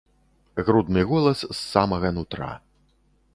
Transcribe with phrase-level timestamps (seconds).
[0.69, 2.49] Грудны голас з самага нутра.